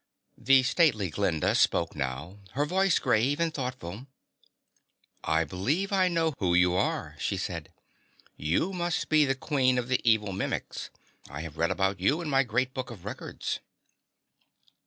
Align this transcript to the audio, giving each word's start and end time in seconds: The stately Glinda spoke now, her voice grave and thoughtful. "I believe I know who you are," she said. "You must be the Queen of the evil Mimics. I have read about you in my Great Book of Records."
The 0.39 0.63
stately 0.63 1.11
Glinda 1.11 1.53
spoke 1.53 1.93
now, 1.95 2.39
her 2.53 2.65
voice 2.65 2.97
grave 2.97 3.39
and 3.39 3.53
thoughtful. 3.53 4.07
"I 5.23 5.43
believe 5.43 5.93
I 5.93 6.07
know 6.07 6.33
who 6.39 6.55
you 6.55 6.73
are," 6.73 7.15
she 7.19 7.37
said. 7.37 7.71
"You 8.35 8.73
must 8.73 9.09
be 9.09 9.25
the 9.25 9.35
Queen 9.35 9.77
of 9.77 9.89
the 9.89 10.01
evil 10.03 10.33
Mimics. 10.33 10.89
I 11.29 11.41
have 11.41 11.55
read 11.59 11.69
about 11.69 11.99
you 11.99 12.19
in 12.19 12.29
my 12.31 12.41
Great 12.41 12.73
Book 12.73 12.89
of 12.89 13.05
Records." 13.05 13.59